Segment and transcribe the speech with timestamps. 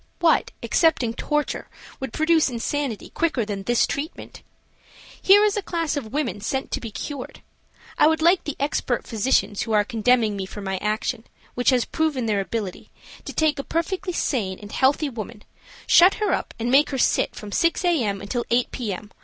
[0.17, 1.69] What, excepting torture,
[1.99, 4.41] would produce insanity quicker than this treatment?
[5.21, 7.43] Here is a class of women sent to be cured.
[7.99, 11.85] I would like the expert physicians who are condemning me for my action, which has
[11.85, 12.89] proven their ability,
[13.25, 15.43] to take a perfectly sane and healthy woman,
[15.85, 18.03] shut her up and make her sit from 6 A.
[18.03, 18.21] M.
[18.21, 18.91] until 8 P.
[18.91, 19.11] M.